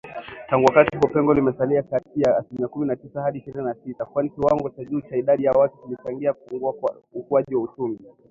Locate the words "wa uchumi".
7.55-7.99